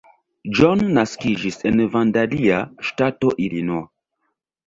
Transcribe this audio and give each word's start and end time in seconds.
John 0.59 0.79
naskiĝis 0.93 1.59
en 1.71 1.83
Vandalia, 1.97 2.63
ŝtato 2.89 3.35
Illinois. 3.49 3.85